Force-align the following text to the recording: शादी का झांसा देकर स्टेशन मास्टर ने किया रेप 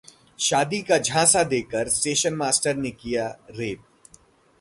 शादी 0.39 0.81
का 0.81 0.97
झांसा 0.97 1.43
देकर 1.43 1.89
स्टेशन 1.89 2.33
मास्टर 2.33 2.75
ने 2.75 2.91
किया 2.91 3.27
रेप 3.49 3.83